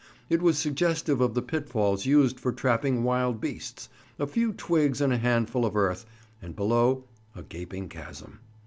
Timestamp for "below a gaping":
6.55-7.87